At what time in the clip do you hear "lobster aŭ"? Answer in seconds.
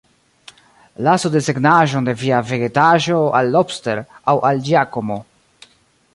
3.57-4.37